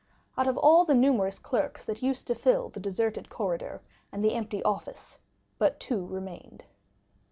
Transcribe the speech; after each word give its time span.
Out 0.35 0.47
of 0.47 0.57
all 0.57 0.83
the 0.83 0.95
numerous 0.95 1.37
clerks 1.37 1.85
that 1.85 2.01
used 2.01 2.25
to 2.25 2.33
fill 2.33 2.69
the 2.69 2.79
deserted 2.79 3.29
corridor 3.29 3.83
and 4.11 4.25
the 4.25 4.33
empty 4.33 4.63
office, 4.63 5.19
but 5.59 5.79
two 5.79 6.03
remained. 6.03 6.63